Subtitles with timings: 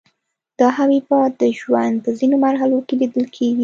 [0.59, 3.59] دا حبیبات د ژوند په ځینو مرحلو کې لیدل کیږي.